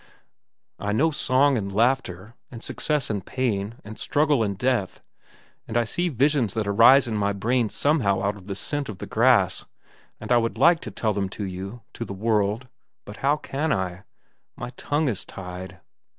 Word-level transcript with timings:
I 0.79 0.93
know 0.93 1.11
song 1.11 1.59
and 1.59 1.71
laughter, 1.71 2.33
and 2.49 2.63
success 2.63 3.11
and 3.11 3.23
pain, 3.23 3.75
and 3.85 3.99
struggle 3.99 4.41
and 4.41 4.57
death; 4.57 4.99
and 5.67 5.77
I 5.77 5.83
see 5.83 6.09
visions 6.09 6.55
that 6.55 6.65
arise 6.65 7.07
in 7.07 7.15
my 7.15 7.33
brain 7.33 7.69
somehow 7.69 8.23
out 8.23 8.35
of 8.35 8.47
the 8.47 8.55
scent 8.55 8.89
of 8.89 8.97
the 8.97 9.05
grass, 9.05 9.63
and 10.19 10.31
I 10.31 10.37
would 10.37 10.57
like 10.57 10.79
to 10.79 10.89
tell 10.89 11.13
them 11.13 11.29
to 11.29 11.43
you, 11.43 11.83
to 11.93 12.03
the 12.03 12.15
world. 12.15 12.67
But 13.05 13.17
how 13.17 13.37
can 13.37 13.71
I? 13.71 14.01
My 14.55 14.71
tongue 14.71 15.07
is 15.07 15.23
tied. 15.23 15.79